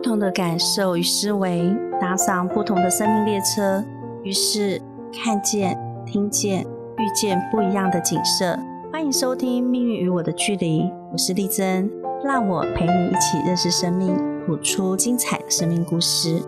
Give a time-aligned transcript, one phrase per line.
[0.00, 3.84] 不同的感受与思维，搭上不同的生命列车，
[4.22, 4.80] 于是
[5.12, 6.62] 看见、听见、
[6.96, 8.58] 遇见不一样的景色。
[8.90, 11.90] 欢迎收听《命运与我的距离》，我是丽珍，
[12.24, 16.42] 让我陪你一起认识生命，谱出精彩的生命故事。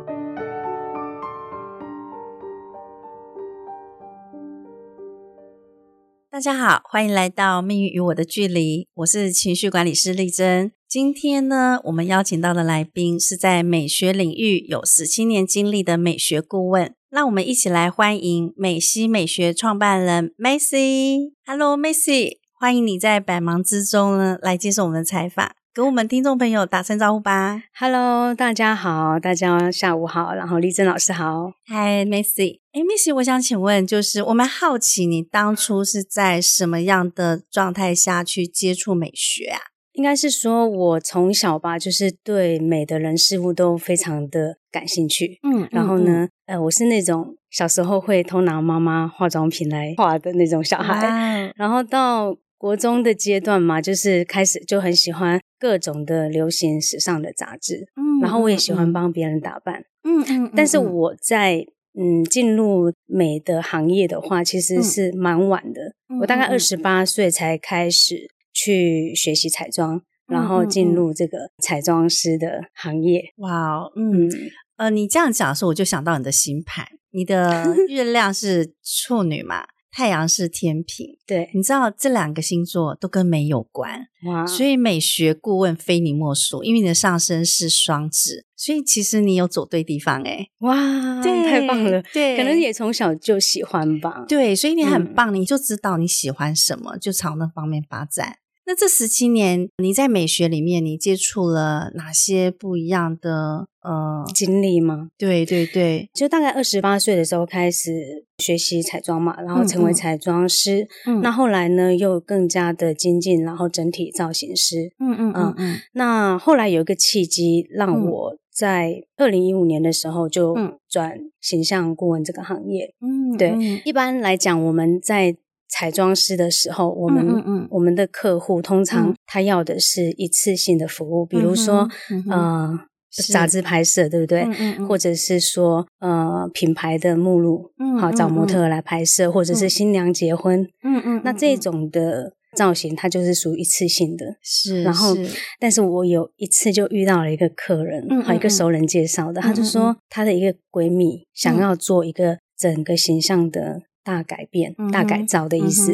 [6.33, 10.73] 大家好，欢迎来到《命运与我的距离》，我是情绪管理师丽珍。
[10.89, 16.95] 今天呢，我们邀请到的来宾是在美学领域有十七年经历的美学顾问。
[17.11, 21.33] 让我们一起来欢迎美西美学创办人 Macy。
[21.45, 25.53] Hello，Macy，欢迎你在百忙之中呢来接受我们的采访。
[25.75, 27.63] 跟我们听众朋友打声招呼吧。
[27.75, 32.59] Hello，大家好，大家下午好，然后丽珍老师好，Hi，Macy。
[32.73, 39.61] 哎，Missy，我想请问，就是我们好奇你当初是在什么样的状态下去接触美学啊？
[39.93, 45.39] 应该是说我从小吧，就是对美的人事物都非常的感兴趣。
[45.43, 51.51] 嗯，然后呢，呃，我是那种小时候会偷拿妈妈化妆品来画的那种小孩。
[51.57, 55.41] 然后到国中的阶段嘛，就是开始就很喜欢。
[55.59, 61.65] 各种的流行时尚的杂志，嗯，然后我也喜欢帮别人打扮，嗯嗯，但是我在
[61.97, 73.23] 嗯进入美的行业的话，其实是蛮晚的，我大概二十八岁才开始去学习彩妆，然后进入这个彩妆师的行业。
[73.37, 74.29] 哇，嗯，
[74.77, 79.65] 呃，你这样讲的时候，我就想到你的星盘，你的 月亮是处女嘛？
[79.95, 84.47] 太阳是天平，对，你知道这两个星座都跟美有关，哇！
[84.47, 98.39] 所以美学顾问非你莫属，因为你的上升是双子，所以其实你有走对地方，哎，哇，对，太棒了，对，可能也从小就喜欢吧，对，所以你很棒，你就知道你喜欢什么，就朝那方面发展。
[98.65, 105.09] 那这十七年，你在美学里面，你接触了哪些不一样的呃经历吗？
[105.19, 110.87] 对对对，就大概二十八岁的时候开始学习彩妆嘛，然后成为彩妆师。
[111.07, 114.93] 嗯，那后来呢，又更加的精进，然后整体造型师。
[115.01, 115.81] 嗯嗯嗯嗯。
[115.93, 120.55] 那后来有一个契机，让我在二零一五年的时候就
[120.89, 122.95] 转形象顾问这个行业。
[123.01, 123.83] 嗯，对。
[123.85, 125.37] 一般来讲，我们在
[125.73, 131.89] 彩妆师的时候，我们我们的客户通常他要的是一次性的服务，比如说
[132.31, 132.79] 呃
[133.27, 134.45] 杂志拍摄，对不对？
[134.87, 144.37] 或者是说呃品牌的目录，好找模特来拍摄，或者是新娘结婚，嗯嗯，那这种的造型它就是属于一次性的。
[144.43, 145.17] 是，然后
[145.59, 153.81] 但是我有一次就遇到了一个客人，好一个熟人介绍的，他就说他的一个闺蜜想要做一个整个形象的。
[154.03, 155.93] 大改变、大改造的意思。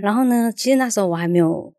[0.00, 1.72] 然后呢，其实那时候我还没有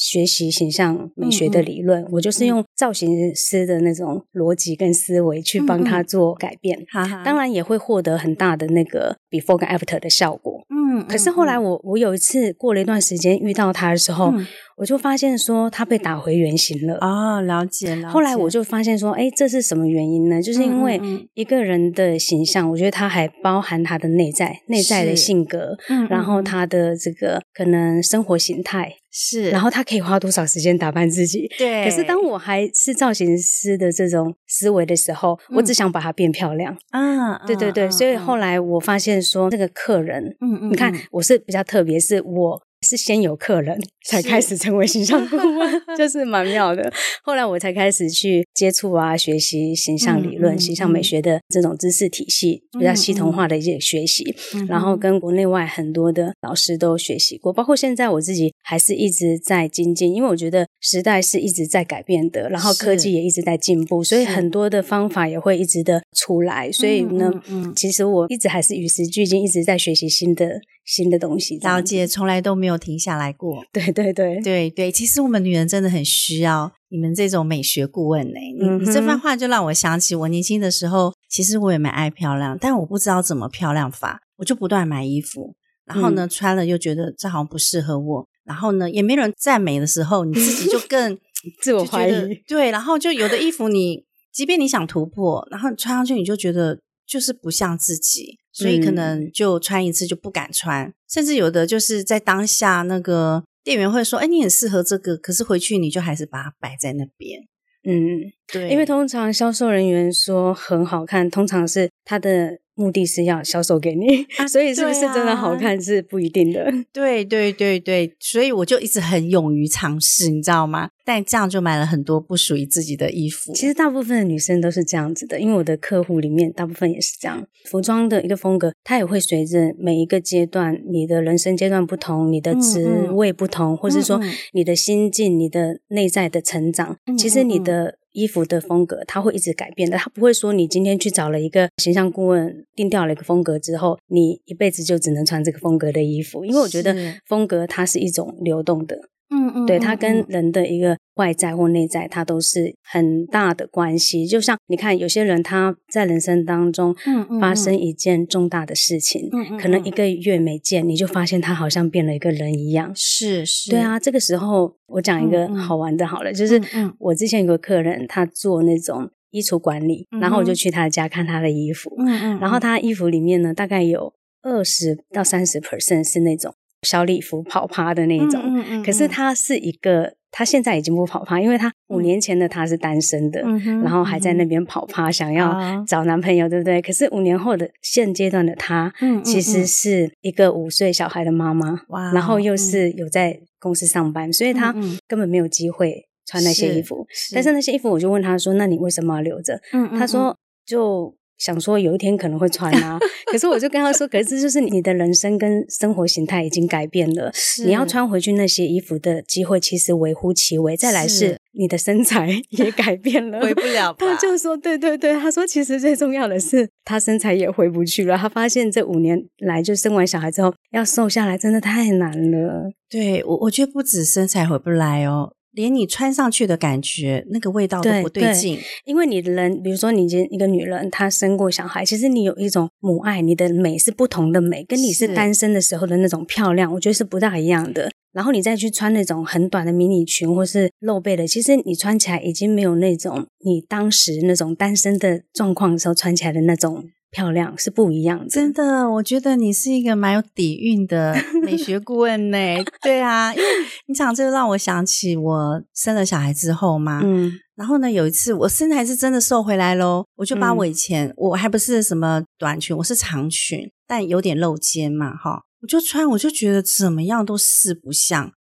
[0.00, 6.78] 学习形象美学的理论，我就是用造型师的那种逻辑跟思维去帮他做改变。
[7.22, 10.64] 当然也会获得很大的那个 before 跟 after 的效果。
[10.70, 14.32] 嗯，可是后来我我有一次过了一段时间遇到他的时候。
[14.80, 18.08] 我就发现说他被打回原形了啊，了解了。
[18.08, 20.40] 后来我就发现说，哎，这是什么原因呢？
[20.40, 20.98] 就是因为
[21.34, 25.76] 一个人的形象，我觉得他还包含他的内在、内在的性格，
[26.08, 31.50] 然后他的这个可能生活形态是，然后他可以花多少时间打扮自己。
[31.58, 31.84] 对。
[31.84, 37.38] 可是当我还是造型师的这种思维的时候，我只想把它变漂亮啊。
[37.46, 42.62] 对对对，所以后来我发现说，这个客人，嗯嗯，你看我是比较特别，是我。
[42.82, 46.90] 是先有客人才开始成为形象顾问， 就是蛮妙的。
[47.22, 54.34] 后来我才开始去接触啊，学习形象理论、形象美学的这种知识体系，比较系统化的一些学习。
[54.66, 66.72] 然后跟国内外很多的老师都学习过，包括现在我自己还是一直在精进，因为我觉得时代是一直在改变的，然后科技也一直在进步，所以很多的方法也会一直的出来。
[66.72, 67.30] 所以呢，
[67.76, 70.62] 其实我一直还是与时俱进，一直在学习新的。
[70.82, 73.64] 新的东西，老姐从来都没有停下来过。
[73.72, 78.38] 对对对对对，其实我们女人真的很需要你们这种美学顾问呢。
[78.58, 85.54] 你你这番话就让我想起我年轻的时候，其实我也蛮爱漂亮，但我不知道怎么漂亮法，我就不断买衣服，
[85.84, 91.16] 然后呢穿了又觉得这好像不适合我，然后呢也没人赞美的时候，你自己就 更
[91.60, 92.34] 自我怀疑。
[92.46, 98.38] 对，然后就有的衣服你即便你想突破，然后穿上去你就觉得就是不像自己。
[98.60, 107.40] 所以可能就穿一次就不敢穿，甚至有的就是在当下那个店员会说：“哎，你很适合这个。”可是回去你就还是把它摆在那边。
[107.84, 112.58] 嗯，对，因为通常销售人员说很好看，通常是他的。
[112.80, 116.72] 目的是要销售给你，所以是不是真的好看是不一定的。
[116.90, 120.88] 对对对对，所以我就一直很勇于尝试，你知道吗？
[121.04, 123.52] 但这样就买了很多不属于自己的衣服。
[123.52, 127.46] 其实大部分的女生都是这样子的，因为我的客户里面大部分也是这样。
[127.66, 134.18] 服装的一个风格，它也会随着每一个阶段，你的人生阶段不同，你的职位不同，或者说
[134.54, 137.99] 你的心境、你的内在的成长，其实你的。
[138.12, 139.96] 衣服的风格，它会一直改变的。
[139.96, 146.44] 它不会说你今天去找了一个形象顾问，定掉了一个风格之后，你一辈子就只能穿这个风格的衣服。
[146.44, 146.94] 因为我觉得
[147.26, 148.96] 风格它是一种流动的。
[149.32, 154.26] 嗯嗯，对，它跟人的一个外在或内在，它都是很大的关系。
[154.26, 156.96] 就像你看，有些人他在人生当中
[157.38, 159.28] 发生一件重大的事情，
[159.60, 162.90] 可能一个月没见，你就发现他好像变了一个人一样。
[162.96, 163.98] 是是，对啊。
[164.00, 166.58] 这个时候我讲一个好玩的，好了，就是
[166.98, 176.54] 我之前有个客人，他做那种衣橱管理，然后我就去他家看他的衣服，嗯嗯，然后他衣服里面呢，大概有二十到三十 percent 是那种。
[176.88, 183.40] 小礼服跑趴的那种，可是他是一个，他现在已经不跑趴，因为他五年前的他是单身的，
[183.82, 186.80] 然后还在那边跑趴，想要找男朋友，对不对？
[186.80, 188.92] 可是五年后的现阶段的他，
[189.24, 191.80] 其实是一个五岁小孩的妈妈，
[192.12, 194.72] 然后又是有在公司上班，所以他
[195.06, 197.06] 根本没有机会穿那些衣服。
[197.34, 199.60] 但是那些衣服，我就问他说：“那你为什么要留着？”
[199.98, 202.98] 他说：“就。”想说有一天可能会穿啊，
[203.32, 207.32] 可是我就跟他说，可是这就是你的人生跟生活形态已经改变了，
[207.64, 210.76] 你要穿回去那些衣服的机会其实微乎其微。
[210.76, 213.92] 再来是你的身材也改变了，回不了。
[213.98, 218.16] 他就说，对对对，他说其实最重要的是他身材也回不去了。
[218.16, 222.70] 他发现这五年来就生完小孩之后要瘦下来真的太难了。
[222.88, 225.32] 对我，我觉得不止身材回不来哦。
[225.52, 228.58] 连你穿上去的感觉，那个味道都不对劲。
[228.84, 237.90] 因为你的人，比如说你一个女人，她生过小孩，其实你有一种母爱，你的美是不同的美，跟你是单身的时候的那种漂亮，我觉得是不大一样的。
[238.12, 246.84] 然后你再去穿那种很短的迷你裙或是露背的，其实你穿起来已经没有那种你当时那种单身的状况的时候穿起来的那种。
[247.10, 252.38] 漂亮是不一样的，真的，我觉得你是一个蛮有底蕴的美学顾问呢。
[252.82, 253.44] 对啊，因为
[253.86, 268.32] 你讲这个让我想起我生了小孩之后嘛，嗯，然后呢，有一次我身材是真的瘦回来喽，我就把我以前我还不是什么短裙，我是长裙，但有点露肩嘛，哈，我就穿，我就觉得怎么样都四不像。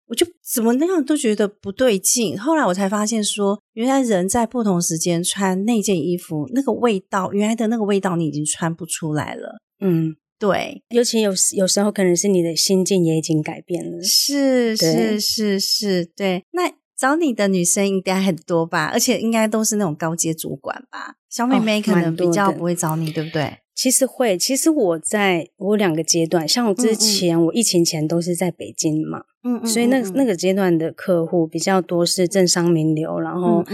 [0.50, 9.58] 怎么那样都觉得不对劲，后来我才发现说，原来人在不同时间穿那件衣服，那个味道，原来的那个味道你已经穿不出来了。
[9.80, 14.02] 嗯，对，尤其有有时候可能是你的心境也已经改变了。
[14.02, 16.44] 是是是是，对。
[16.52, 18.86] 那找你的女生应该很多吧？
[18.86, 21.16] 而且应该都是那种高阶主管吧？
[21.28, 23.58] 小妹妹可能比较不会找你，对不对？
[23.74, 29.22] 其实会，其实我在我两个阶段，像我之前我疫情前都是在北京嘛，
[29.62, 33.64] 嗯，所以那那个阶段的客户比较多是政商名流，然后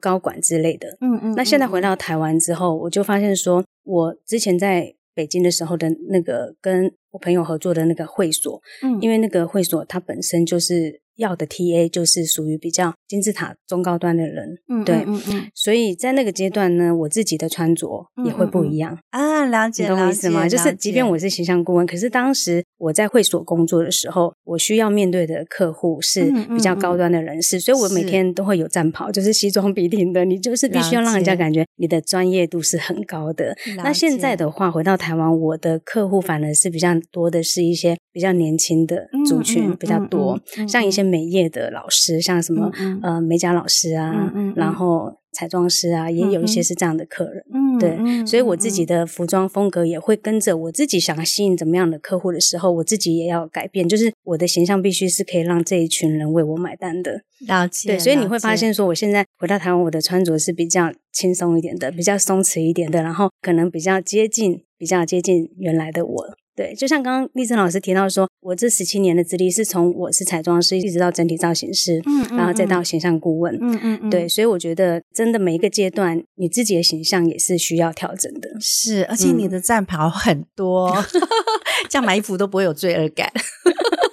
[0.00, 1.34] 高管之类的，嗯嗯。
[1.34, 11.03] 那现在回到台湾之后，我就发现说，我之前在北京的时候的那个跟我朋友合作的那个会所，嗯，因为那个会所它本身就是。
[11.16, 20.48] 要的 TA 就是属于比较金字塔中高端的人，嗯，对，嗯嗯，所以在那个阶段呢，我自己的穿着也会不一样啊，了解，懂我意思吗？
[20.48, 33.56] 就是即便我是形象顾问，可是当时我在会所工作的时候，我需要面对的客户是比较高端的人士，所以我每天都会有战袍，就是西装笔挺的，你就是必须要让人家感觉你的专业度是很高的。
[33.76, 41.03] 那现在的话，回到台湾，我的客户反而是比较多的是一些比较年轻的族群比较多，像一些。
[41.04, 42.70] 美业的老师，像什么
[43.02, 47.44] 呃美甲老师啊，然后彩妆师啊，也有一些是这样的客人。
[47.78, 57.22] 对，所以我自己的服装风格也会跟着我自己想吸引怎么样的客户的时候，我自己也要改变，就是我的形象必须是可以让这一群人为我买单的。
[57.46, 57.88] 了解。
[57.88, 66.36] 对，所以你会发现说，我现在回到台湾，我的穿着是比较轻松一点的，比较松弛一点的，然后可能比较接近，比较接近原来的我。
[66.56, 78.48] 对，就像刚刚丽珍老师提到说，我这十七年的资历是从我是彩妆师一直到整体造型师，嗯，然后再到形象顾问，嗯嗯，对，所以我觉得真的每一个阶段，你自己的形象也是需要调整的。
[78.60, 80.96] 是，而且你的战袍很多，
[81.90, 83.32] 这样买衣服都不会有罪恶感，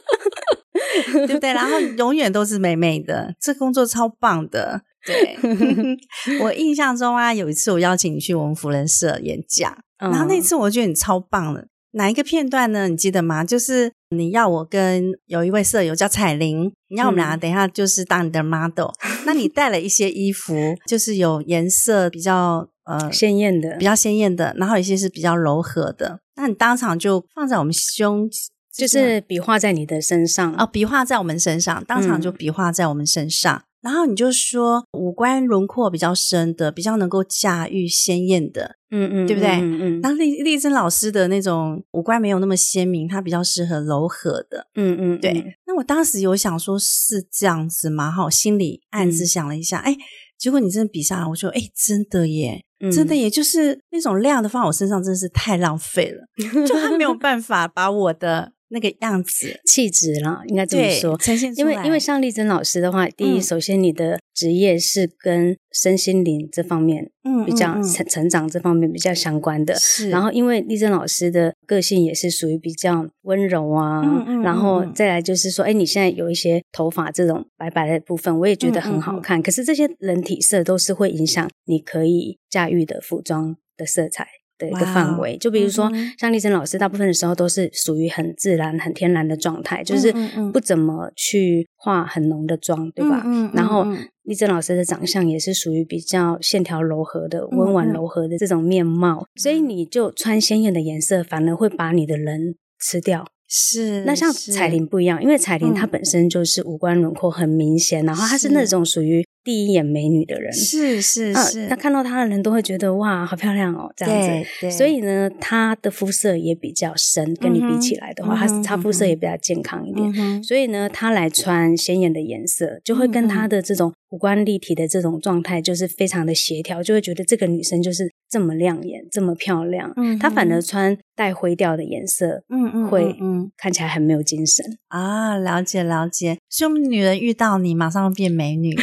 [1.28, 1.54] 对不对？
[1.54, 4.82] 然后永远都是美美的，这工作超棒的。
[5.06, 5.38] 对，
[6.42, 11.68] 我印象中啊，有一次我邀请你去我们福人社演讲，然后那次我觉得你超棒的。
[11.94, 12.88] 哪一个片段呢？
[12.88, 13.44] 你记得吗？
[13.44, 18.92] 就是你要我跟有一位舍友叫彩玲，你要我们俩等一下就是当你的 model。
[19.26, 20.54] 那你带了一些衣服，
[20.86, 26.20] 就是有颜色比较呃鲜艳的，比较鲜艳的，然后有些是比较柔和的。
[26.36, 28.30] 那你当场就放在我们胸，
[28.74, 33.64] 就是比划在你的身上哦，比划在我们身上，当场就比划在我们身上。
[33.82, 39.50] 然后你就说五官轮廓比较深的，比较能够驾驭鲜艳的，嗯嗯，对不对？
[39.50, 40.02] 嗯嗯。
[40.02, 45.58] 然后丽丽珍老师的那种五官没有那么鲜明，她比较适合柔和的，嗯嗯，对。
[45.66, 48.12] 那我当时有想说是这样子吗？
[48.12, 49.96] 哈，心里暗自想了一下，哎，
[50.38, 58.54] 结果你真的比下来，我说，哎，真的耶，真的，也就是那种亮的放我身上，真的是太浪费了，就他没有办法把我的。
[58.72, 61.18] 那个样子、气质了，应该这么说。
[61.18, 69.76] 呈现因为因为像丽珍老师的话，第一，首先你的职业是跟身心灵这方面，嗯，比较成成长这方面比较相关的。
[69.76, 70.10] 是。
[70.10, 74.42] 然后，因为丽珍老师的个性也是属于比较温柔啊，嗯嗯。
[74.42, 79.42] 然后再来就是说，哎，你现在有一些头发这种白白的部分，我也觉得很好看。
[79.42, 84.28] 可是这些人体色都是会影响你可以驾驭的服装的色彩。
[84.62, 90.14] 的一个范围，就比如说像丽珍老师，大部分的时候都是属于很自然、很天然的状态，就是
[90.54, 93.26] 不怎么去化很浓的妆，对吧？
[93.54, 93.86] 然后
[94.24, 103.26] 丽珍老师的长相也是属于比较线条柔和的、温婉柔和的这种面貌，所以你就穿鲜艳的颜色，反而会把你的人吃掉。
[103.54, 114.72] 是，那像彩铃不一样，因为彩铃她本身就是五官轮廓很明显，然后她是那种属于第一眼美女的人，是是是，那看到她的人都会觉得哇，好漂亮哦，这样子。
[114.72, 120.42] 所以呢，她的肤色也比较深，跟你比起来的话，她她肤色也比较健康一点。
[120.42, 129.92] 所以呢，她来穿鲜艳的颜色，就会跟她的这种五官立体的这种状态，就是非常的协调，就会觉得这个女生就是这么亮眼，这么漂亮。
[129.98, 133.52] 嗯，她反而穿带灰调的颜色，嗯嗯，会嗯。
[133.58, 135.36] 看起来很没有精神啊！
[135.36, 138.74] 了解了解，所以我们女人遇到你，马上变美女，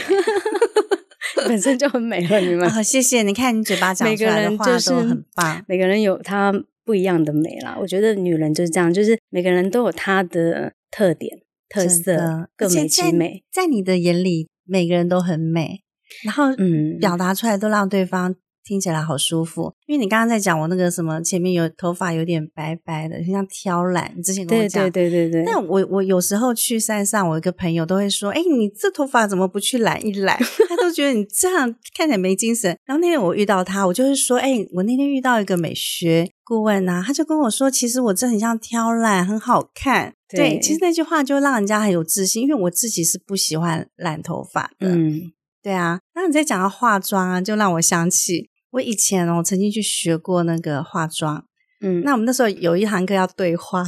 [1.48, 2.38] 本身就很美了。
[2.40, 3.22] 你们，谢谢。
[3.22, 6.52] 你看你嘴巴讲出来的话都很棒，每个人有她
[6.84, 7.76] 不一样的美啦。
[7.80, 11.38] 我觉得女人就是这样，就是每个人都有她的特点、
[11.70, 13.42] 特色，各美其美。
[13.50, 15.80] 在你的眼里，每个人都很美，
[16.24, 18.36] 然后嗯，表达出来都让对方。
[18.68, 24.12] 听起来好舒服，因为你刚刚在讲我那个什么前面有头发有点白白的，很像挑染。
[24.14, 25.44] 你之前跟我讲，对对对对。
[25.46, 30.37] 但我我有时候去山上，我一个朋友都会说：“哎，你这头发怎么不去染一染？”
[30.68, 32.76] 他都觉得你这样看起来没精神。
[32.84, 40.12] 然后那天我遇到他，我就是说：“哎，我那天遇到一个美学顾问呐，他就跟我说，其实我这很像挑染，很好看。
[40.28, 44.90] 对，其实那句话就让人家很有自信，因为我自己是不喜欢染头发的。
[44.94, 45.32] 嗯，
[45.62, 46.00] 对啊。
[46.14, 48.50] 那你在讲到化妆啊，就让我想起。
[48.70, 51.44] 我以前哦，曾经去学过那个化妆，
[51.80, 53.84] 嗯，那我们那时候有一堂课要对话，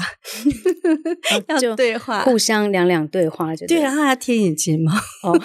[1.49, 4.93] 要对话，互相两两对话，就对，然后要贴眼睫毛，
[5.25, 5.39] 哦，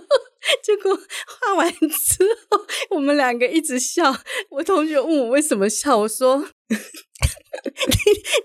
[0.64, 4.16] 结果画完之后，我们两个一直笑。
[4.50, 6.38] 我同学问我为什么笑，我说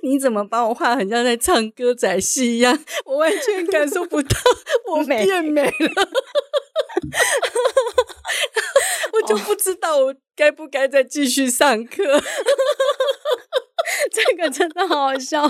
[0.04, 2.78] 你你怎么把我画很像在唱歌仔戏一样？
[3.06, 4.38] 我完全感受不到
[4.92, 6.10] 我变美了。
[9.14, 12.04] 我就不知道我该不该再继续上课，
[14.12, 15.50] 这个真的好好笑。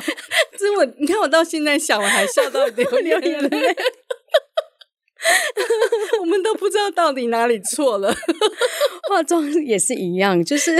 [0.57, 3.75] 这我你看我到现在想我还笑到流眼泪，
[6.21, 8.15] 我们都不知道到底哪里错了。
[9.09, 10.71] 化妆也是一样，就是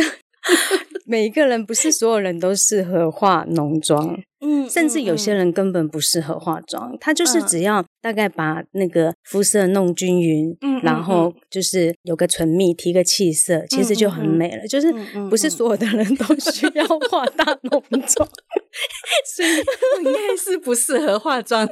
[1.05, 4.19] 每一个人不是所有人都适合化浓妆。
[4.41, 14.67] 嗯，甚至有些人根本不适合化妆，他就是只要大概把那个肤色弄均匀，嗯，然后就是有个唇蜜，提个气色，其实就很美了。
[14.67, 14.93] 就是
[15.27, 18.29] 不是所有的人都需要化大浓妆，
[19.25, 19.49] 所以
[20.05, 21.65] 应该是不适合化妆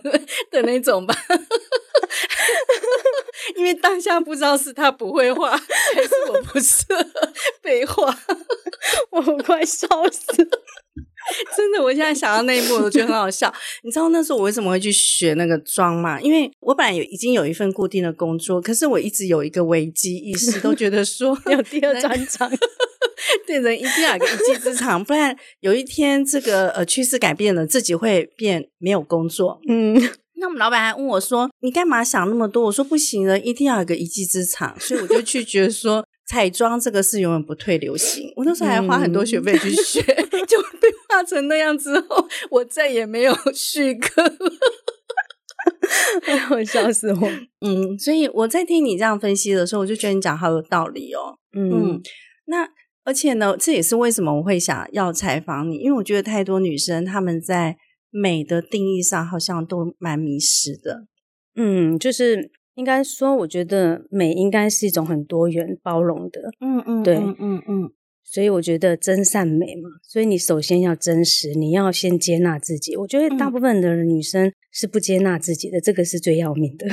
[0.49, 1.15] 的那种吧。
[3.55, 7.05] 因为当下不知道是他不会画，还是我不适合
[7.61, 8.07] 被画，
[9.11, 10.63] 我快笑死了。
[11.55, 13.53] 真的，我现在想到那一幕，我觉得很好笑。
[13.83, 16.19] 你知道那时候我为什么会去学那个妆吗？
[16.19, 22.51] 因为我本来有已经有一份固定的工作，可是我一直有一个危机意识，都觉得说 有第二专长，
[23.47, 29.59] 对人一定要有个一技之长，不然有一天这个呃趋势改变了，自己会变没有工作。
[29.67, 29.93] 嗯，
[30.35, 36.05] 那我们老板还问我说：“你干嘛想那么多？”我说：“不行了，一定要有个一技之长。”所以我就去觉得说。
[36.25, 40.01] 彩妆这个是永远不退流行，我那时候还花很多学费去学，
[40.47, 44.23] 就被画成那样之后，我再也没有续课，
[46.51, 47.29] 我 笑死我。
[47.59, 51.37] 嗯，所以我在听你这样分析的时候，我就觉得你讲好有道理哦。
[51.55, 52.01] 嗯，
[52.45, 52.69] 那
[53.03, 57.77] 而且呢，这也是为什么我会想要采访你，因为我觉得太多女生她们在
[58.09, 61.05] 美的定义上好像都蛮迷失的。
[61.55, 62.51] 嗯，就是。
[62.75, 66.41] 应该说，我觉得美应该是一种很多元包容的。
[66.59, 67.91] 嗯嗯，对，嗯嗯。
[68.25, 72.95] 所以我觉得真善美嘛，所以你首先要真实，你要先接纳自己。
[72.95, 76.87] 我觉得大部分的女生是不接纳自己的，这个是最要命的，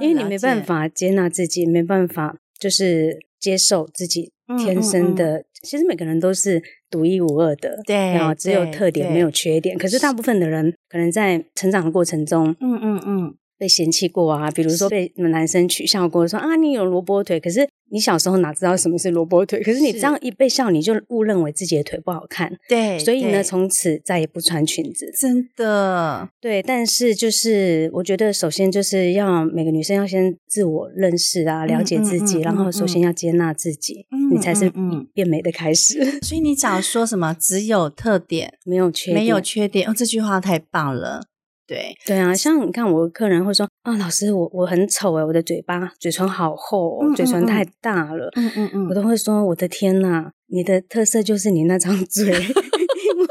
[0.00, 5.44] 因为你没办法接纳自己，没办法就是接受自己天生的。
[5.62, 9.76] 其实每个人都是独一无二的，对，然后只有特点没有缺点。
[9.76, 13.34] 可是大部分的人可能在成长的过程中，嗯嗯嗯。
[13.58, 19.60] 被嫌弃过啊，比如说被男生取笑过，说啊你有萝卜腿，可是你小时候哪知道什么是萝卜腿？
[19.62, 22.52] 可是你这样一被笑，你就误认为自己的腿不好看。
[22.68, 25.10] 对，所以呢，从此再也不穿裙子。
[25.18, 26.62] 真的，对。
[26.62, 34.70] 但是就是我觉得，首先就是要每个女生要先自我认识啊，了解自己，然后首先要接纳自己，你才是
[35.14, 36.20] 变美的开始。
[36.22, 41.28] 所以你早说什么只有特点没有缺没有缺点哦，这句话太棒了。
[41.66, 48.30] 对对啊，像你看，我客人会说啊，老师，我我很丑哎，我的嘴巴嘴唇好厚，嘴唇太大了。
[48.36, 53.26] 嗯嗯嗯，我都会说，我的天呐，你的特色就是你那张 嘴，因为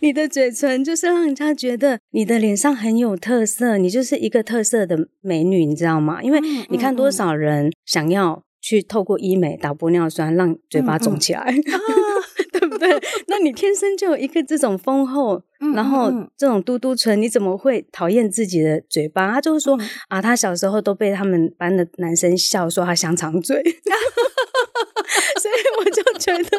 [0.00, 6.22] 你的嘴唇就是让人家觉得你的脸上很有特色，你就是一个特色的美女，你知道吗？
[6.22, 11.52] 因为你看多少人想要去透过医美打玻尿酸让嘴巴肿起来。
[12.82, 15.40] 对， 那你天生就有一个这种丰厚，
[15.74, 19.32] 然后这种嘟嘟唇，你怎么会讨厌自己的嘴巴？
[19.32, 23.62] 他就是说啊，他小时候都被他们班的男生笑说他香肠嘴，
[25.40, 26.58] 所以我就觉得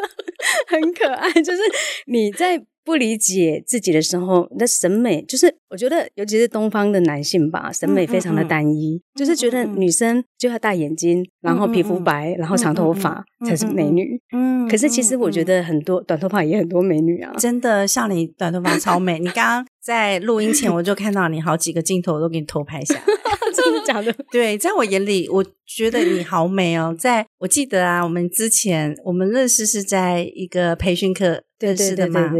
[0.68, 1.62] 很可爱，就是
[2.06, 2.64] 你在。
[2.84, 14.20] 不理解自己的时候，那审美就是，我觉得尤其是东方的男性吧，审美非常的单一，就是觉得女生就要大眼睛，然后皮肤白，然后长头发才是美女。
[14.36, 19.18] 嗯，可是其实我觉得很多短头发也很多美女啊，真的像你短头发超美。
[19.18, 23.02] 你刚刚在录音前我就看到你好几个镜头，我都给你偷拍下来，
[23.54, 24.14] 真的假的？
[24.30, 26.94] 对，在我眼里，我觉得你好美哦。
[26.98, 32.30] 在我记得啊，我们之前我们认识是在一个培训课认识的嘛。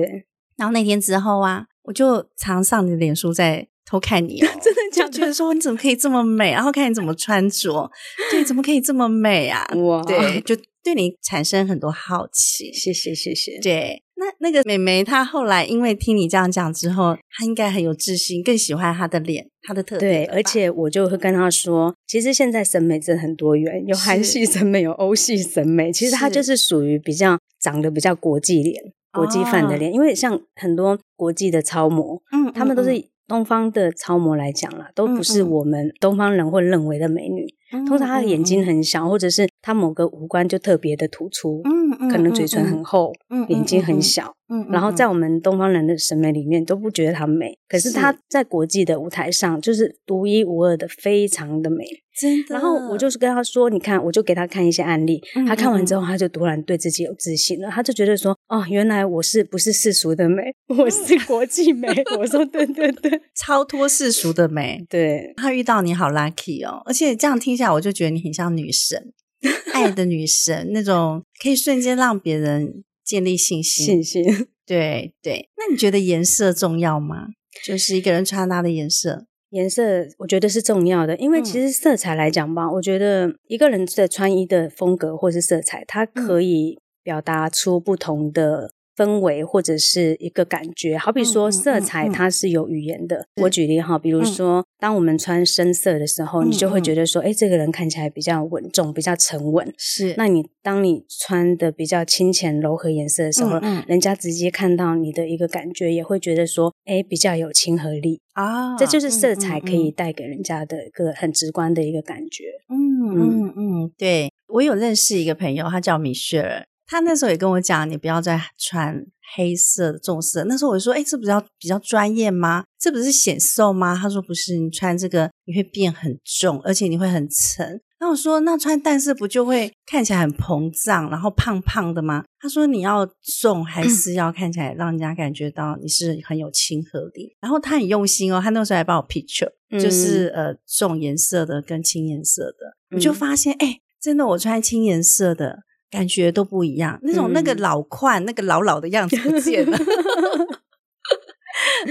[0.57, 7.91] 然后那天之后啊，我就常上你的脸书在偷看你， 真的就觉得说你怎么可以这么美，然后看你怎么穿着，
[8.31, 9.67] 对，怎么可以这么美啊？
[9.77, 12.73] 哇，对，就对你产生很多好奇。
[12.73, 13.59] 谢谢，谢谢。
[13.61, 28.93] 对，那那个美眉她后来因为听你这样讲之后，她应该很有自信，更喜欢她的脸，她的特对，而且我就会跟她说，其实现在审美真的很多元，有韩系审美，有欧系审美，其实她就是属于比较长得比较国际脸。
[29.15, 32.91] 国际范的脸，因为像很多国际的超模，嗯，他们都是
[33.27, 37.47] 东方的超模来讲啦，都不是我们东方人会认为的美女。
[37.89, 51.85] 通常她的眼睛很小，或者是她某个五官就特别的突出，嗯，可能嘴唇很厚，嗯，眼睛很小，嗯，然后在我们东方人的审美里面都不觉得她美，可是她在国际的舞台上就是独一无二的，非常的美。
[52.17, 61.89] 真的，然后我就是跟他说，你看，我就给他看一些案例，他看完之后，他就突然对自己有自信了，他就觉得说，哦，原来我是不是世俗的美，我是国际美。
[62.17, 64.87] 我说，对对对， 超脱世俗的美。
[64.89, 69.13] 对他遇到你好 lucky 哦，而且这样听下来，我就觉得你很像女神，
[69.75, 73.87] 爱的女神那种，可以瞬间让别人建立信心。
[73.87, 75.49] 信心， 对对。
[75.57, 77.27] 那你觉得颜色重要吗？
[77.65, 79.27] 就是一个人穿搭的颜色。
[79.51, 79.83] 颜色
[80.19, 88.73] 我觉得是重要的，因为其实色彩来讲吧，我觉得一个人的穿衣的风格或是色彩，它可以表达出不同的。
[88.97, 93.27] 氛围或者是一个感觉，好比说色彩，它是有语言的。
[93.43, 99.75] 我举例哈，比如说，当我们穿深色的时候，你就会觉得说，哎，这个人看起来比较稳重，比较沉稳。
[99.77, 108.77] 是，那你当你穿的比较清浅柔和颜色的时候，人家直接看到你的一个感觉，也会觉得说，哎，比较有亲和力啊。
[108.77, 112.45] 这就是色彩可以带给人家的一个很直观的一个感觉。
[112.69, 116.67] 嗯嗯嗯，对我有认识一个朋友，他叫米雪儿。
[116.87, 120.45] 他那时候也跟我讲，你不要再穿黑色的重色。
[120.45, 122.65] 那时候我就说，哎，这不是要比较专业吗？
[122.79, 123.97] 这不是显瘦吗？
[123.97, 127.81] 他说不是，你穿这个你会变很重，而且你会很沉。
[128.01, 132.23] 那我说，那穿淡色不就会看起来很膨胀，然后胖胖的吗？
[132.39, 133.09] 他说你要
[133.41, 137.35] 重，还是要看起来让人家感觉到你是很有亲和力。
[137.41, 139.49] 然后他很用心哦，他那时候还帮我 picture，
[139.81, 145.61] 就是呃重颜色的跟轻颜色的，我就发现，哎，真的我穿轻颜色的。
[145.95, 149.79] 感觉都不一样，那种那个老块、那个老老的样子不见了。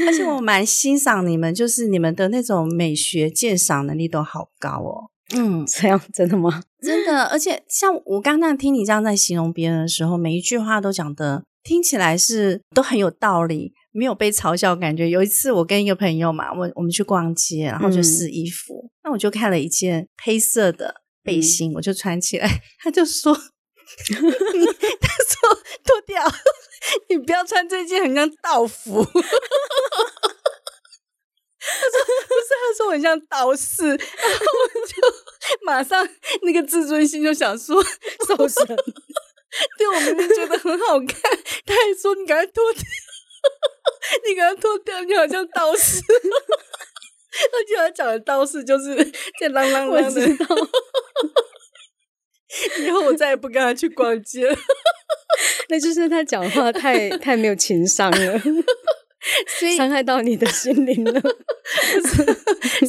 [0.08, 5.10] 而且我蛮欣赏你们，就是你们的那种美学鉴赏能力都好高哦。
[5.36, 6.62] 嗯，这样真的吗？
[6.82, 15.10] 真的，而且像我刚刚听你这样在形容别人的时候，每一句话都讲的听起来是都很有道理，没有被嘲笑感觉。
[15.10, 18.89] 有一次我跟一个朋友嘛，我我们去逛街，然后就试衣服。
[19.04, 22.50] 那我就看了一件黑色的背心，我就穿起来。
[22.84, 23.36] 他就说
[25.01, 26.23] ：“他说脱掉，
[27.10, 29.03] 你不要穿这件，很像道服。”
[31.65, 31.95] 他说
[32.27, 34.93] ：“不是，他说我很像道士。”然后我就
[35.62, 36.08] 马上
[36.41, 37.82] 那个自尊心就想说
[38.27, 38.65] 瘦身。
[39.77, 41.10] 对我明明觉得很好看，
[41.65, 42.82] 他还说你赶快脱掉，
[44.27, 46.01] 你赶快脱掉，你好像道士。
[46.01, 48.95] 而且他讲的道士就是
[49.39, 50.21] 在啷啷啷的。
[52.86, 54.56] 以后我再也不跟他去逛街了。
[55.70, 58.39] 那就是他讲话太太没有情商了。
[59.60, 61.22] 所以伤害到你的心灵了，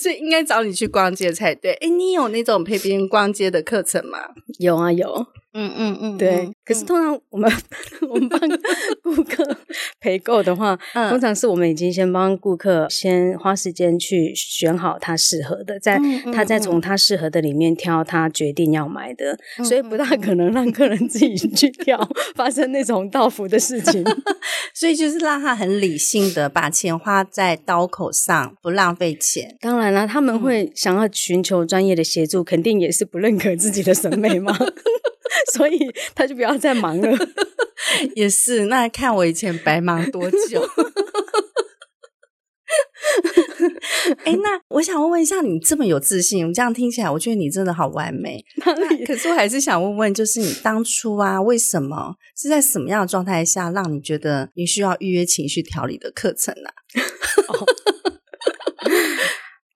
[0.02, 1.74] 所以应该找你去逛街才对。
[1.74, 4.18] 哎，你有那种陪别人逛街的课程吗？
[4.58, 5.26] 有啊，有。
[5.54, 6.50] 嗯嗯嗯，对。
[6.64, 7.50] 可是通常我们
[8.10, 8.40] 我们帮
[9.02, 9.56] 顾客
[10.00, 10.76] 陪购的话，
[11.10, 16.00] 通常是我们已经先帮顾客先花时间去选好他适合的，在
[16.32, 21.98] 他再从他适合的里面挑他决定要买的，所以不大可能让客人自己去挑，
[22.34, 24.04] 发生那种到付的事情。
[24.74, 29.56] 所以就是让他很理性的把钱花在刀口上，不浪费钱。
[29.60, 34.52] 当然了，他们会想要寻求专业的协助，肯定也是不认可自己的审美嘛。
[35.54, 35.78] 所以
[36.14, 37.16] 他就不要再忙了。
[38.16, 40.60] 也是，那看我以前白忙多久。
[44.24, 48.44] 哎，那我想问问一下，你这么有自信，这样听起来，我觉得你真的好完美。
[49.06, 56.70] 可是我还是想问问，就是你当初啊，为什么是在什么样的状态下，让你觉得你需要预约情绪调理的课程呢？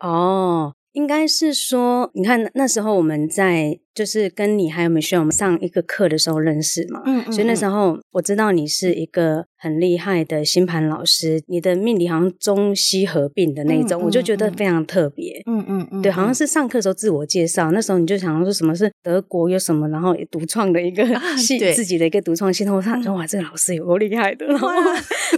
[0.00, 3.78] 哦，应该是说，你看那时候我们在。
[3.98, 21.04] 就是跟你还有美秀我们上一个课的时候认识嘛，嗯，所以那时候我知道你是一个很厉害的星盘老师，你的命理好像中西合并的那种，我就觉得非常特别，嗯嗯嗯，对，好像是上课时候自我介绍，那时候你就想说什么是德国有什么，然后独创的一个
[21.36, 24.68] 系自己的一个独创系统，我想说哇，这个老师有够厉害的，然 后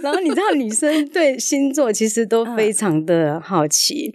[0.02, 4.12] 然后你知道女生 对星座其实都非常的好奇，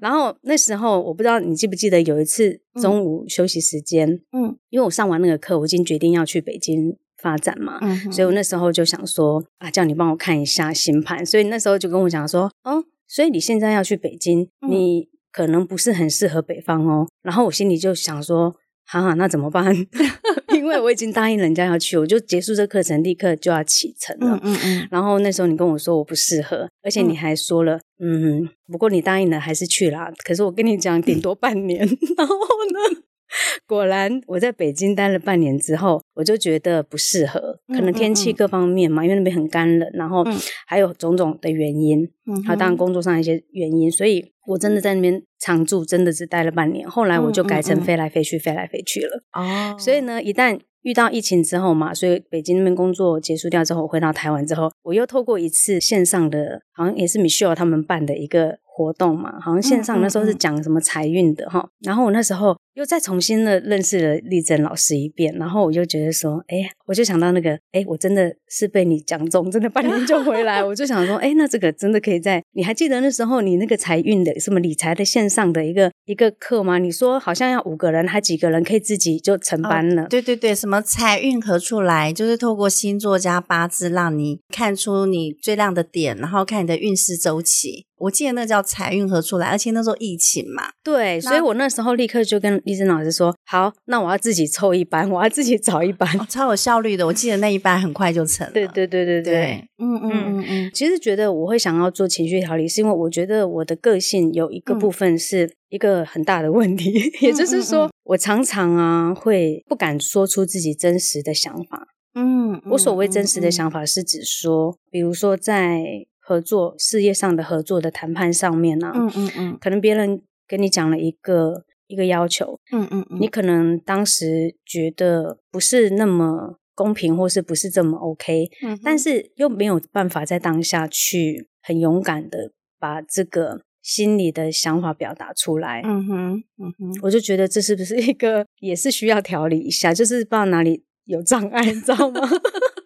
[0.00, 2.60] 然后那时候我不知道你记不记得有一次。
[2.82, 18.56] 中午休息时间，嗯，因为我上完那个课，我已经决定要去北京发展嘛，嗯，所以我那时候就想说啊，叫你帮我看一下星盘，所以那时候就跟我讲说，哦，所以你现在要去北京，你可能不是很适合北方哦，然后我心里就想说。
[18.86, 19.74] 哈哈，那怎么办？
[20.54, 24.38] 因为我已经答应人家要去，我就结束这课程，立刻就要启程了。
[24.42, 24.86] 嗯嗯。
[24.90, 30.12] 然后那时候你跟我说我不适合，而且你还说了，嗯，不过你答应了还是去啦。
[30.22, 31.78] 可是我跟你讲，顶多半年。
[31.78, 33.02] 然后呢？
[33.66, 40.24] 果然，我在北京待了半年之后，我就觉得不适合，可能天气各方面嘛，因为那边很干冷，然后
[40.66, 42.08] 还有种种的原因，
[42.46, 46.88] 还有当然工作上一些原因，所以我真的在那边常住，真的只待了半年。
[46.88, 49.22] 后来我就改成飞来飞去，飞来飞去了。
[49.32, 58.58] 哦，所以呢，一旦遇到疫情之后嘛，所以北京那边工作结束掉之后，回到台湾之后，我又透过一次线上的，好像也是 Michelle 他们办的一个。
[58.76, 66.56] 活动嘛，好像线上那时候是讲什么财运的哈，然后我那时候又再重新的认识了丽珍老师一遍，然后我就觉得说，哎，
[66.86, 76.78] 我就想到那个，哎，我真的是被你讲中，真的半年就回来， 我就想说，哎，那这个真的可以在，你还记得那时候你那个财运的什么理财的线上的一个一个课吗？
[76.78, 80.08] 你说好像要五个人，还几个人可以自己就成班了？
[80.08, 82.12] 对对对，什么财运何处来？
[82.12, 87.86] 就是透过星座加八字，让你看出你最亮的点，然后看你的运势周期。
[88.04, 98.52] 我记得那叫财运合出来，而且那时候疫情嘛，对，所以我那时候立刻就跟丽珍老师说：“好，那我要自己抽一班，我要自己找一班，超有效率的。”我记得那一班很快就成了。
[98.52, 100.70] 对对对对对，嗯嗯嗯嗯。
[100.74, 111.88] 其实觉得我会想要做情绪调理，是因为我觉得我的个性有一个部分是一个很大的问题， 也就是说，我常常啊会不敢说出自己真实的想法。
[112.14, 116.04] 嗯，我所谓真实的想法是指说，比如说在。
[116.26, 142.20] 合作事业上的合作的谈判上面呢，嗯嗯嗯，可能别人跟你讲了一个一个要求，嗯嗯嗯，你可能当时觉得不是那么公平，或是不是这么 OK，嗯，但是又没有办法在当下去很勇敢的把这个心里的想法表达出来，嗯哼，嗯哼，我就觉得这是不是一个也是需要调理一下，就是不知道哪里有障碍，你知道吗？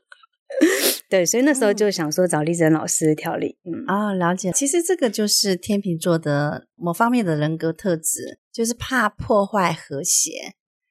[1.09, 3.57] 对，所以那时候就想说找丽珍老师调理。
[3.64, 4.53] 嗯啊，了解。
[4.53, 10.31] 其实这个就是天秤座的某方面的人格特质，就是怕破坏和谐。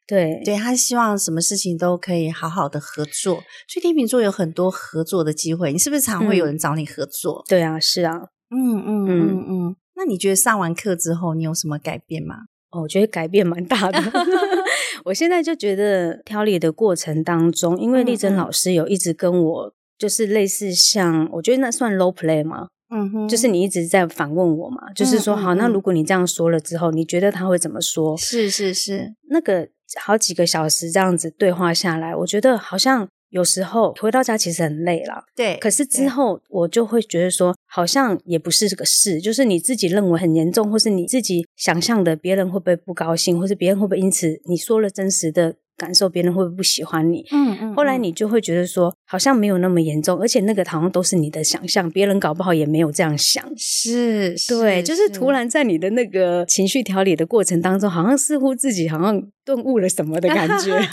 [0.07, 3.35] 对，对他希望什么事情都可以好好的合作，
[3.67, 5.71] 所以天秤座有很多合作的机会。
[5.71, 7.43] 你是不是常会有人找你合作？
[7.47, 8.15] 对啊，是啊。
[8.49, 9.75] 嗯嗯嗯嗯。
[9.95, 12.35] 那你觉得上完课之后，你有什么改变吗？
[12.71, 14.01] 哦，我觉得改变蛮大的。
[15.05, 22.67] 我现在就觉得调理的过程当中，因为丽珍老师有一直跟我，就是类似像，我觉得那算 low play 吗？
[22.89, 28.15] 嗯哼，就是你一直在反问我嘛，就是说，好，那如果你这样说了之后，你觉得他会怎么说？
[28.17, 29.67] 是是是，那个
[29.99, 33.07] 好几个小时这样子对话下来，我觉得好像。
[33.29, 35.57] 有时候回到家其实很累了，对。
[35.57, 47.25] 可是之后我就会觉得说，好像也不是这个事，就是你自己认为很严重，或是你自己想象的，别人会不会不高兴，或是别人会不会因此你说了真实的感受，别人会不会不喜欢你？
[47.31, 47.75] 嗯嗯。
[47.75, 53.43] 后来你就会觉得说，好像没有那么严重，而且那个好像都是你的想象，别人搞不好也没有这样想。
[53.55, 60.77] 是，对，就是突然在你的那个情绪调理的过程当中，好像似乎自己好像顿悟了什么的感觉。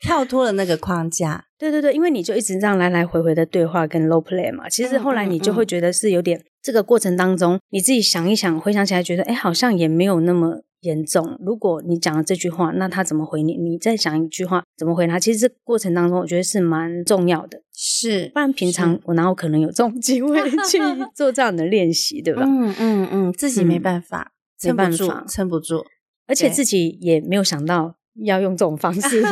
[0.00, 11.38] 跳脱了那个框架，对对对，因为你就一直这样来来回回的对话跟 low play 嘛，其实后来你就会觉得是有点这个过程当中，你自己想一想，回想起来觉得，哎，好像也没有那么严重。
[11.44, 13.56] 如果你讲了这句话，那他怎么回你？
[13.56, 15.18] 你再想一句话，怎么回他？
[15.18, 20.78] 其实这过程当中，我觉得是蛮重要的，是，不然平常我哪有可能有这种机会 去
[21.14, 22.42] 做这样的练习，对吧？
[22.46, 24.32] 嗯嗯嗯，自己没办法，
[24.64, 25.84] 没办法，撑不住，
[26.26, 27.96] 而且自己也没有想到。
[28.24, 29.22] 要用这种方式，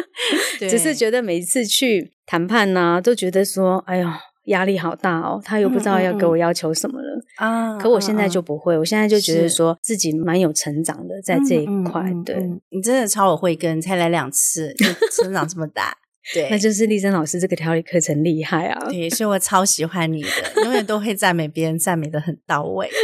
[0.60, 4.06] 只是觉得每一次去谈判呢，都觉得说，哎呦，
[4.46, 5.40] 压力好大哦。
[5.44, 7.78] 他又不知道要给我要求什么了啊。
[7.78, 12.12] 可我现在就不会，我现在就觉得说自己蛮有成长的，在这一块。
[12.24, 12.36] 对
[12.70, 14.86] 你真的超我慧根，才来两次 就
[15.22, 15.96] 成长这么大，
[16.34, 18.88] 对， 那就是丽珍老师这个调理课程厉害啊。
[18.90, 22.88] 对，所以我超喜欢你的，永远都会赞美别人，赞美的很到位。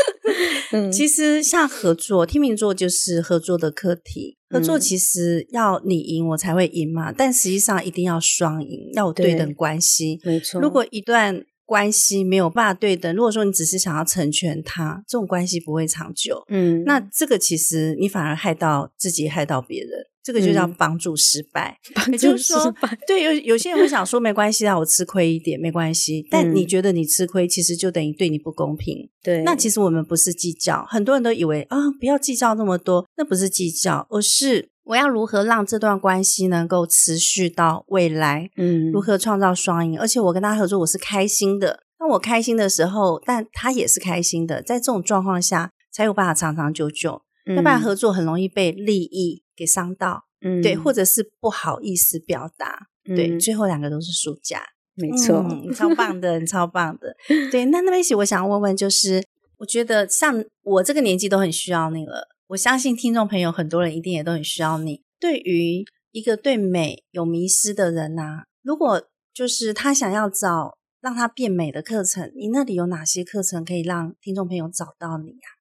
[0.92, 4.36] 其实像合作，天秤座就是合作的课题。
[4.48, 7.12] 合作其实要你赢，我才会赢嘛。
[7.12, 10.20] 但实际上一定要双赢，要有对等关系。
[10.24, 10.60] 没错。
[10.60, 16.44] 如果一段关系没有办法对等，如果说你只是想要成全他，这种关系不会长久。
[16.48, 19.90] 嗯，那这个其实你反而害到自己，害到别人。
[20.26, 21.78] 这个就叫帮助失败，
[22.10, 22.74] 也就是说，
[23.06, 26.26] 对有有些人会想说没关系啊，我吃亏一点没关系。
[26.28, 29.08] 但你觉得你吃亏，其实就等于对你不公平。
[29.22, 38.50] 对，那其实我们不是计较，很多人都以为啊，不要计较那么多，那不是计较，而是我要如何让这段关系能够持续到未来？
[38.56, 39.96] 嗯，如何创造双赢？
[39.96, 41.84] 而且我跟他合作，我是开心的。
[41.96, 47.22] 当我开心的时候，但他也是开心的，在这种状况下，才有办法长长久久。
[47.54, 54.60] 要不然合作很容易被利益给伤到，嗯，对，或者是不好意思表达，对，最后两个都是输家，
[54.94, 57.16] 没错，嗯超棒的，超棒的，
[57.50, 57.66] 对。
[57.66, 59.24] 那那边起，我想要问问，就是
[59.58, 65.02] 我觉得像我这个年纪都很需要你了，我相信听众朋友很多人一定也都很需要你。
[65.20, 75.55] 对于一个对美有迷失的人呐，如果就是他想要找让他变美的课程，你那里有哪些课程可以让听众朋友找到你呀？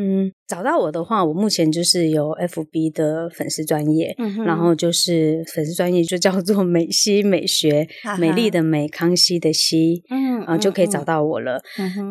[0.00, 4.14] 嗯，找到我的话，我目前就是有 FB 的粉丝专业，
[4.46, 11.60] 然后就是粉丝专业就叫做美西美学， 美丽的美，康熙的熙，嗯，啊就可以找到我了。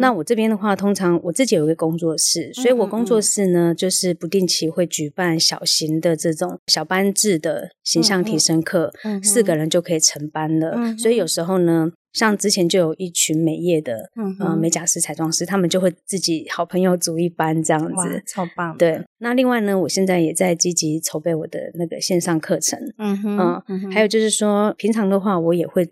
[0.02, 8.92] 那我这边的话，通常我自己有一个工作室，所以我工作室呢，就是不定期会举办小型的这种小班制的形象提升课，
[9.24, 10.76] 四个人就可以成班了。
[10.98, 11.92] 所以有时候呢。
[12.18, 18.76] 像之前就有一群美业的，嗯，美甲师、彩妆师，他们就会自己好朋友组一班这样子，超棒。
[18.78, 25.90] 对，那另外呢，我现在也在积极筹备我的那个线上课程，嗯哼，嗯，还有就是说，平常的话，我也会。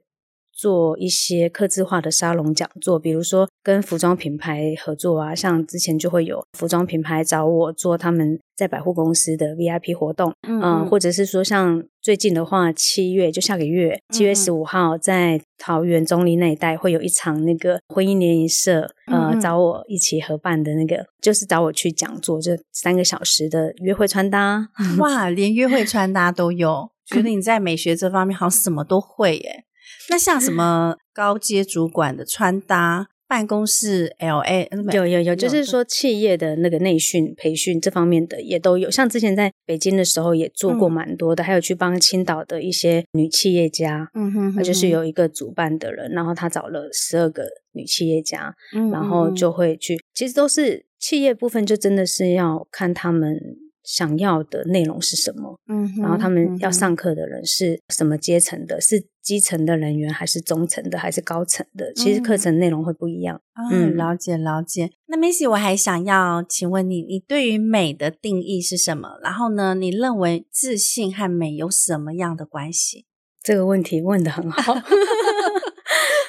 [0.57, 29.63] 做一些刻字化的沙龙讲座，比如说跟服装品牌合作啊，像之前就会有服装品牌找我做他们在百货公司的 VIP 活动，嗯，或者是说像最近的话，七月就下个月七月十五号在桃园中立那一带会有一场那个婚姻联谊社，呃，找我一起合办的那个，就是找我去讲座，就三个小时的约会穿搭， 哇，连约会穿搭都有，觉得你在美学这方面好像什么都会耶。
[30.11, 38.89] 那像什么高阶主管的穿搭、办公室 L A，有有有，就是说企业的那个内训培训这方面的也都有。
[38.91, 48.53] 像之前在北京的时候也做过蛮多的，还有去帮青岛的一些女企业家，嗯哼，就是有一个主办的人，然后他找了十二个女企业家，
[48.91, 53.39] 然后就会去，其实都是企业部分，就真的是要看他们。
[53.85, 55.59] 想要的内容是什么？
[55.67, 58.81] 嗯，然后他们要上课的人是什么阶层的？
[58.81, 61.93] 是基层的人员，还是中层的，还是高层的？
[61.93, 63.41] 其实课程内容会不一样。
[63.71, 64.91] 嗯，了解了解。
[65.07, 69.19] 那 Missy，我还想要请问你，你对于美的定义是什么？
[69.23, 73.05] 然后呢，你认为自信和美有什么样的关系？
[73.41, 74.73] 这个问题问的很好。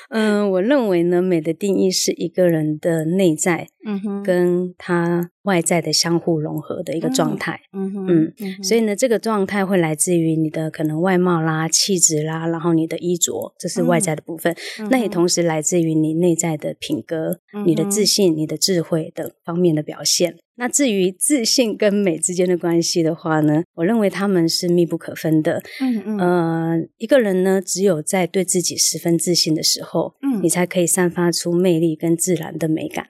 [0.08, 14.54] 嗯，我认为呢，美的定义是一个人的内在，嗯哼，跟他外在的相互融合的一个状态，嗯哼，嗯，所以呢，这个状态会来自于你的可能外貌啦、气质啦，然后你的衣着，这是外在的部分，
[14.90, 20.36] 那也同时来自于你内在的品格、你的自信、你的智慧等方面的表现。
[20.58, 25.62] 那至于自信跟美之间的关系的话呢，我认为他们是密不可分的。
[25.80, 33.06] 嗯嗯，呃，一个人呢，只有在对自己十分自信的时候，嗯，你才可以散发出魅力跟自然的美感。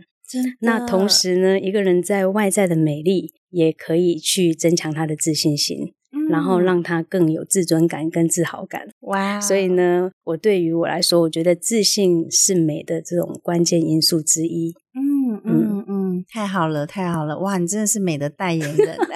[0.60, 5.94] 那同时呢，一个人在外在的美丽也可以去增强他的自信心，
[6.28, 8.88] 然后让他更有自尊感跟自豪感。
[9.00, 9.40] 哇！
[9.40, 14.74] 所以呢，我对于我来说，我觉得自信是美的这种关键因素之一。
[14.94, 17.38] 嗯嗯嗯，太好了，太好了！
[17.38, 18.96] 哇，你真的是美的代言人。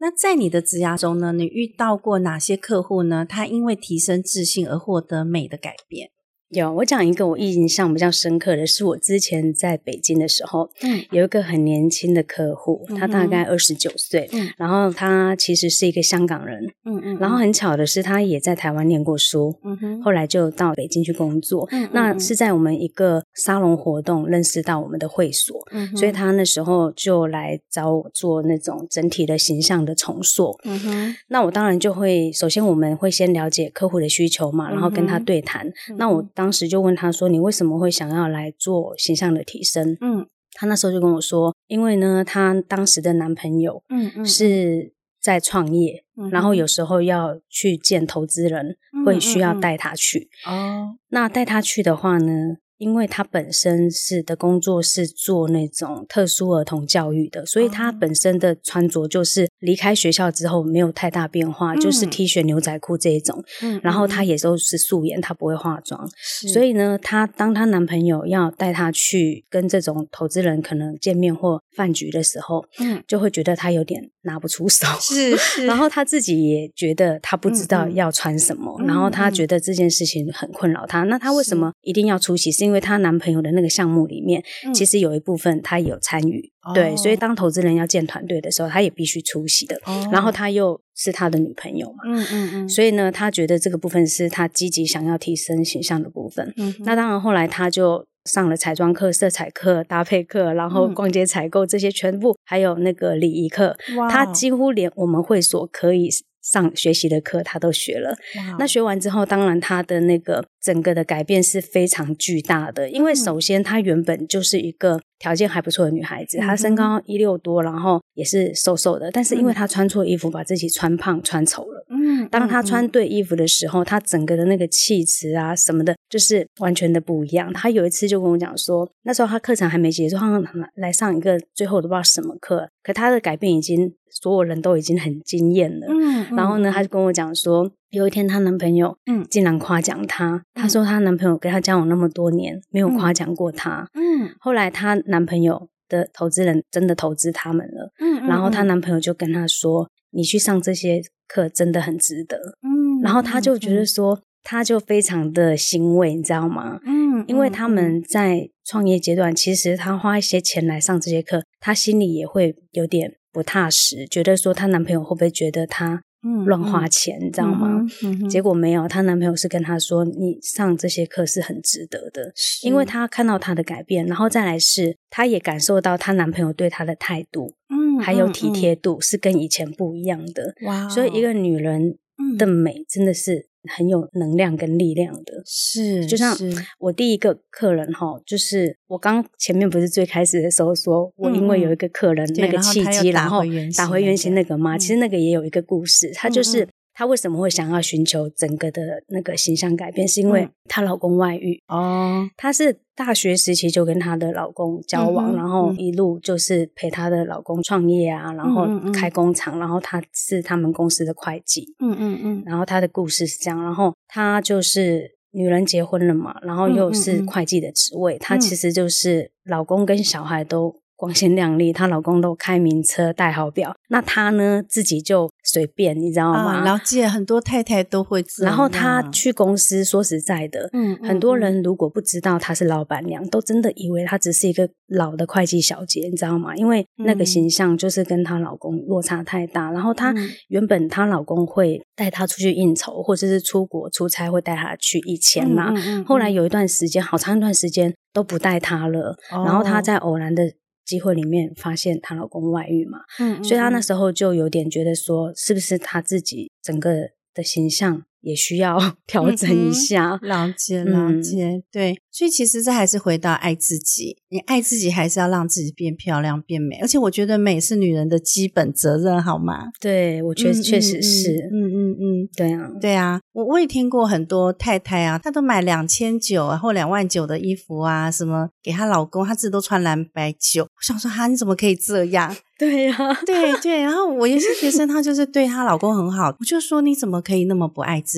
[0.00, 3.26] 那在你的职涯中呢，你遇到过哪些客户呢？
[3.28, 6.10] 他因为提升自信而获得美的改变？
[6.50, 36.24] 有，我讲一个我印象比较深刻的是，我之前在北京的时候，嗯，有一个很年轻的客户，他大概二十九岁，嗯，然后他其实是一个香港人，嗯嗯，然后很巧的是，他也在台湾念过书，嗯哼，后来就到北京去工作，嗯，那是在我们一个沙龙活动认识到我们的会所，嗯所以他那时候就来找我做那种整体的形象的重塑，嗯哼，那我当然就会首先我们会先了解客户的需求嘛，然后跟他对谈，那我。
[36.38, 50.30] 当时就问他说：“你为什么会想要来做形象的提升？”嗯，他那时候就跟我说：“因为呢，他当时的男朋友，嗯嗯，是在创业，然后有时候要去见投资人，会需要带他去。
[50.46, 63.44] 哦，那带他去的话呢？”因为他本身是的工作是做那种特殊儿童教育的，所以他本身的穿着就是离开学校之后没有太大变化，就是 T 恤牛仔裤这一种。
[63.62, 66.08] 嗯，然后他也都是素颜，他不会化妆。
[66.52, 74.86] 所以呢，她当她男朋友要带她去跟这种投资人可能见面或饭局的时候，嗯，就会觉得她有点拿不出手。
[75.00, 75.66] 是是。
[75.66, 81.02] 然后她自己也觉得她不知道要穿什么，然后她觉得这件事情很困扰她。
[81.04, 82.52] 那她为什么一定要出席？
[82.52, 89.80] 是因为她男朋友的那个项目里面，其实有一部分她有参与，对，所以当投资人要建团队的时候，她也必须出席的。
[90.12, 96.52] 然后她又是他的女朋友嘛，嗯嗯嗯，所以呢，她觉得这个部分是她积极想要提升形象的部分。
[96.56, 103.76] 嗯，那当然后来她就上了彩妆课、色彩课、搭配课，然后逛街采购这些全部，还有那个礼仪课，
[104.08, 106.10] 他几乎连我们会所可以。
[106.40, 108.16] 上学习的课，他都学了。
[108.58, 112.88] 那学完之后，当然他的那个整个的改变是非常巨大的。
[112.88, 119.10] 因为首先，他原本就是一个条件还不错的女孩子，她身高一六多，然后也是瘦瘦的。
[119.10, 121.84] 但是因为她穿错衣服，把自己穿胖、穿丑了。
[121.90, 127.52] 嗯，当她穿对衣服的时候，她整个的那个气质啊什么的，就是完全的不一样。
[127.52, 130.42] 她有一次就跟我讲说，那时候她课程还没结束，她
[130.76, 133.94] 来上一个最后都不知道什么课，可她的改变已经。
[134.10, 156.80] 所有人都已经很惊艳了，嗯，然后呢，她就跟我讲说，有一天她男朋友，嗯，竟然夸奖她，她说她男朋友跟她交往那么多年，没有夸奖过她，嗯，后来她男朋友的投资人真的投资他们了，嗯，然后她男朋友就跟她说，你去上这些课真的很值得，嗯，然后她就觉得说，她就非常的欣慰，你知道吗？
[156.84, 158.02] 嗯，因为他们。
[158.02, 163.14] 在创业阶段，其实她花一些钱来上这些课，她心里也会有点。
[163.30, 166.02] 不踏实，觉得说她男朋友会不会觉得她
[166.44, 167.84] 乱花钱，你知道吗？
[168.28, 180.54] 结果没有，她男朋友是跟她说：“你上这些课是很值得的，因为她看到她的改变，然后再来是她也感受到她男朋友对她的态度，嗯，还有体贴度是跟以前不一样的。
[180.62, 181.98] 哇，所以一个女人
[182.38, 186.36] 的美真的是。”很有能量跟力量的，是就像
[186.78, 193.42] 我第一个客人哈，就是我刚前面不是最开始的时候说，我因为有一个客人那个契机，然后
[193.76, 196.66] 打回原形那个嘛，其实那个也有一个故事，他就是
[196.98, 202.80] 他为什么会想要寻求整个的那个形象改变，是因为她老公外遇哦，她是。
[202.98, 211.64] 大学时期就跟她的老公交往，然后一路就是陪她的老公创业啊，然后开工厂，然后她是他们公司的会计。
[211.78, 212.42] 嗯嗯嗯。
[212.44, 226.64] 然后她的故事是这样，然后她就是女人结婚了嘛，然后又是会计的职位，她其实就是老公跟小孩都光鲜亮丽，她老公都开名车、戴好表，那她呢自己就随便，你知道吗？
[226.64, 228.24] 了解，很多太太都会。
[228.42, 236.56] 然后她去公司，说实在的，嗯，很多人如果不知道她是老板娘，都真的以为她只是一个老的会计小姐，你知道吗？
[236.56, 239.70] 因为那个形象就是跟她老公落差太大。
[239.70, 240.12] 然后她
[240.48, 245.72] 原本她老公会带她出去应酬，或者是出国出差会带她去以前嘛，
[246.04, 249.16] 后来有一段时间，好长一段时间都不带她了。
[249.30, 250.42] 然后她在偶然的。
[250.88, 258.06] 机会里面发现她老公外遇嘛，嗯，所以她那时候就有点觉得说，是不是她自己整个的形象？
[258.28, 264.18] 也需要 调整一下，了解了解，对，所以其实这还是回到爱自己。
[264.30, 266.76] 你爱自己，还是要让自己变漂亮、变美。
[266.82, 269.68] 而且我觉得美是女人的基本责任，好吗？
[269.80, 273.20] 对，我觉得确实是，嗯嗯嗯，对啊，对啊。
[273.32, 280.64] 我我也听过很多太太啊，她都买两千九啊或两万九的衣服啊，什么给她老公，她自己都穿蓝白九。
[280.64, 282.36] 我想说，哈，你怎么可以这样？
[282.58, 283.80] 对呀，对对。
[283.80, 288.17] 然后我有些学生，她就是对她老公很好，我就说，你怎么可以那么不爱自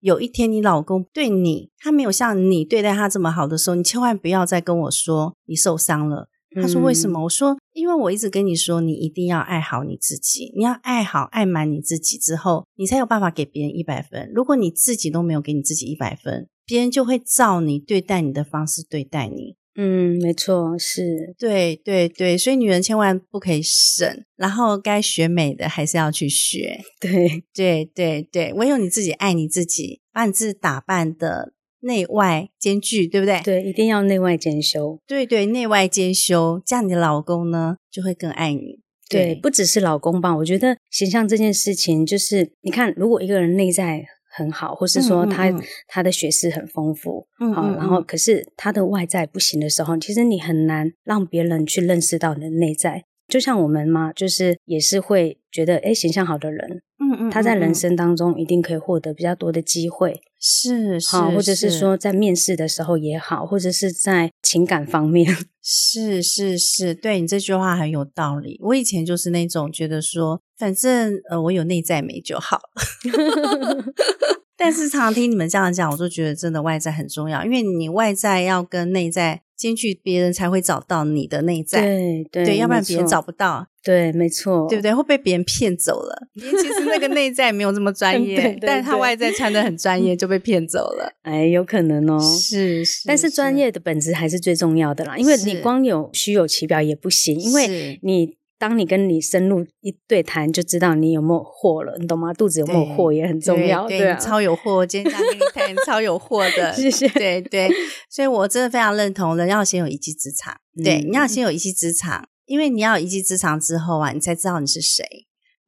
[0.00, 6.28] 有一天你老公对你，他没有像你对待他这么好的时候，你千万不要再跟我说你受伤了。
[6.54, 7.22] 他说为什么？
[7.24, 14.30] 我说因为我一直跟你说，你一定要爱好你自己，你要爱好爱满你自己之后，你才有办法给别人一百分。
[14.34, 19.56] 如果你自己都没有给你自己一百分，别人就会照你对待你的方式对待你。
[19.80, 26.80] 嗯，没错，是对对对，所以女人千万不可以省，然后该学美的还是要去学。
[27.00, 31.52] 对对对对，唯有你自己爱你自己，把你自己打扮的
[31.82, 33.40] 内外兼具，对不对？
[33.44, 34.98] 对，一定要内外兼修。
[35.06, 38.80] 对对，内外兼修，这样你的老公呢就会更爱你。
[39.08, 44.04] 对，不只是老公吧，我觉得形象这件事情，就是你看，如果一个人内在。
[44.38, 45.52] 很好，或是说他
[45.88, 53.04] 他的学识很丰富，好，然后可是他的外在不行的时候，其实你很难让别人去认识到你的内在。
[53.28, 68.58] 就像我们嘛，就是也是会觉得，哎，形象好的人，嗯嗯，他在人生当中一定可以获得比较多的机会，是是，或者是说在面试的时候也好，或者是在情感方面， 是是是，对你这句话很有道理。
[68.62, 72.58] 我以前就是那种觉得说，反正呃，我有内在美就好。
[74.56, 81.82] 但是常常听你们这样讲，我就觉得真的外在很重要，因为你外在要跟内在兼具，别人才会找到你的内在。
[81.82, 83.66] 对对，要不然别人找不到。
[83.82, 84.94] 对，没错，对不对？
[84.94, 86.28] 会被别人骗走了。
[86.36, 91.12] 其实那个内在没有这么专业，但是他外在穿的很专业， 就被骗走了。
[91.22, 92.20] 哎，有可能哦。
[92.20, 98.37] 是是，但是专业的本质还是最重要的啦，因为你光有虚有其表也不行，因为你。
[98.58, 102.34] 当你跟你深入一对谈，就知道你有没有货了，你懂吗？
[102.34, 104.84] 肚子有没有货也很重要，对啊，超有货。
[104.84, 107.08] 今天跟你谈，超有货的， 谢谢。
[107.10, 107.70] 对对，
[108.10, 110.56] 所以我真的非常认同，人要先有一技之长。
[110.82, 115.04] 对，你要先有一技之长，因为你要有一技之长之后啊，你才知道你是谁，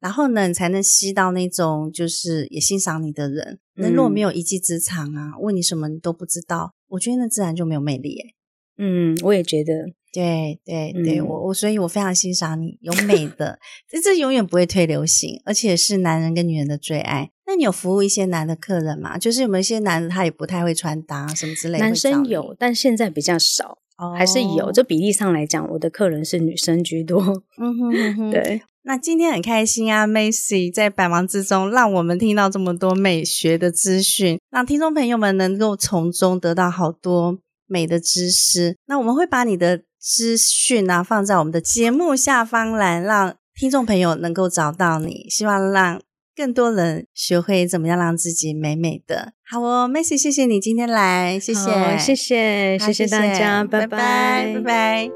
[0.01, 3.59] 然后呢，你才能吸到那种就是也欣赏你的人。
[3.75, 8.19] 那如果没有一技之长啊，问你什么你都不知道，我觉得那自然就没有魅力。
[8.19, 8.33] 哎，
[8.79, 9.93] 嗯，我也觉得。
[10.11, 13.59] 对对对，我我所以，我非常欣赏你，有美的，
[13.89, 17.31] 这这永远不会退流行，而且是男人跟女人的最爱。
[17.47, 19.17] 那你有服务一些男的客人吗？
[19.17, 21.85] 就是有没有一些男的他也不太会穿搭什么之类的？
[21.85, 24.69] 男生有，但现在比较少，哦还是有。
[24.73, 27.43] 这比例上来讲，我的客人是女生居多。
[27.57, 28.61] 嗯哼哼，对。
[28.83, 38.77] 那今天很开心啊，Macy 在百忙之中让我们听到这么多美学的资讯，让听众朋友们能够从中得到好多美的知识。
[38.87, 39.83] 那我们会把你的。
[40.01, 45.27] 资讯啊，放在我们的节目下方栏，让听众朋友能够找到你。
[45.29, 46.01] 希望让
[46.35, 49.33] 更多人学会怎么样让自己美美的。
[49.47, 55.09] 好哦，Macy，谢谢你今天来，谢谢，谢谢，谢谢大家，拜拜，拜拜。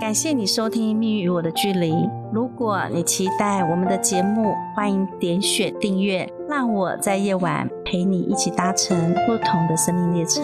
[0.00, 1.92] 感谢你收听《命运与我的距离》。
[2.32, 10.40] 如果你期待我们的节目，欢迎点选订阅，让我在夜晚陪你一起搭乘不同的生命列车。